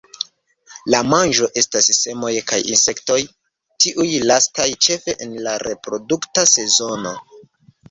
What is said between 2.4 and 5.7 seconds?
kaj insektoj, tiuj lastaj ĉefe en la